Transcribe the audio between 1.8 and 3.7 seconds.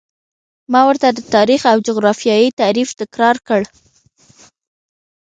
جغرافیې تعریف تکرار کړ.